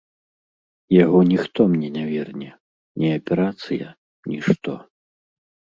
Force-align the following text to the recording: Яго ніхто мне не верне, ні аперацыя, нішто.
Яго 1.03 1.19
ніхто 1.31 1.61
мне 1.73 1.89
не 1.99 2.03
верне, 2.11 2.49
ні 3.03 3.09
аперацыя, 3.19 3.87
нішто. 4.35 4.71